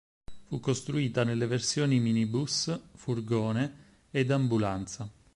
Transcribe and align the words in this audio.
Fu 0.47 0.59
costruita 0.59 1.23
nelle 1.23 1.45
versioni 1.45 1.99
minibus, 1.99 2.75
furgone 2.95 3.99
ed 4.09 4.31
ambulanza. 4.31 5.07